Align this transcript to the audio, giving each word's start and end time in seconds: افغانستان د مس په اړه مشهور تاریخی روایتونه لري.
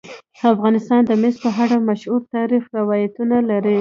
افغانستان 0.53 1.01
د 1.05 1.11
مس 1.21 1.35
په 1.43 1.49
اړه 1.63 1.77
مشهور 1.89 2.21
تاریخی 2.35 2.71
روایتونه 2.79 3.37
لري. 3.49 3.69